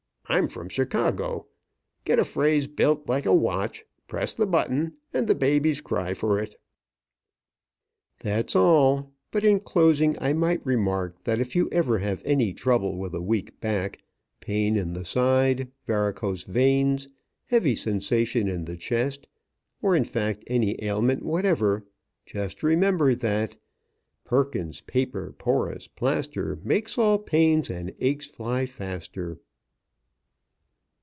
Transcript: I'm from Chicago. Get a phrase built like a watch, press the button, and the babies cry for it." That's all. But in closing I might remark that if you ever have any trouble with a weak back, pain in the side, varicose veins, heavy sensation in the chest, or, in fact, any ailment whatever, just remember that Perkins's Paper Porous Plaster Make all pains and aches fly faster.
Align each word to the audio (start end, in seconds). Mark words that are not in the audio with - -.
I'm 0.27 0.47
from 0.47 0.69
Chicago. 0.69 1.47
Get 2.05 2.17
a 2.17 2.23
phrase 2.23 2.65
built 2.65 3.09
like 3.09 3.25
a 3.25 3.35
watch, 3.35 3.83
press 4.07 4.33
the 4.33 4.47
button, 4.47 4.93
and 5.13 5.27
the 5.27 5.35
babies 5.35 5.81
cry 5.81 6.13
for 6.13 6.39
it." 6.39 6.55
That's 8.19 8.55
all. 8.55 9.11
But 9.31 9.43
in 9.43 9.59
closing 9.59 10.15
I 10.21 10.31
might 10.31 10.65
remark 10.65 11.21
that 11.25 11.41
if 11.41 11.53
you 11.53 11.67
ever 11.73 11.99
have 11.99 12.21
any 12.23 12.53
trouble 12.53 12.95
with 12.97 13.13
a 13.13 13.21
weak 13.21 13.59
back, 13.59 13.99
pain 14.39 14.77
in 14.77 14.93
the 14.93 15.03
side, 15.03 15.69
varicose 15.85 16.43
veins, 16.43 17.09
heavy 17.47 17.75
sensation 17.75 18.47
in 18.47 18.63
the 18.63 18.77
chest, 18.77 19.27
or, 19.81 19.97
in 19.97 20.05
fact, 20.05 20.45
any 20.47 20.81
ailment 20.81 21.23
whatever, 21.23 21.85
just 22.25 22.63
remember 22.63 23.13
that 23.15 23.57
Perkins's 24.23 24.79
Paper 24.79 25.35
Porous 25.37 25.89
Plaster 25.89 26.57
Make 26.63 26.87
all 26.97 27.19
pains 27.19 27.69
and 27.69 27.93
aches 27.99 28.27
fly 28.27 28.65
faster. 28.65 29.37